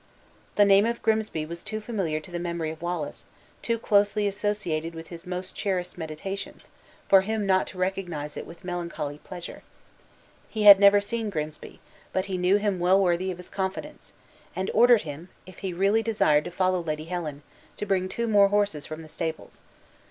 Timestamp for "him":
7.21-7.45, 12.57-12.79, 15.03-15.29